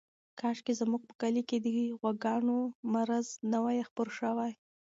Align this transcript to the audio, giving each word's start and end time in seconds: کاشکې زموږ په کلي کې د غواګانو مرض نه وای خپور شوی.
کاشکې 0.39 0.73
زموږ 0.81 1.01
په 1.09 1.13
کلي 1.21 1.43
کې 1.49 1.57
د 1.61 1.67
غواګانو 1.99 2.57
مرض 2.93 3.27
نه 3.51 3.57
وای 3.63 3.79
خپور 3.89 4.07
شوی. 4.17 4.51